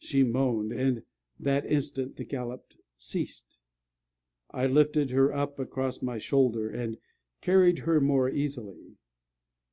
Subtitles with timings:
[0.00, 1.04] She moaned; and
[1.38, 3.60] that instant the gallop ceased.
[4.50, 6.98] I lifted her up across my shoulder, and
[7.42, 8.96] carried her more easily.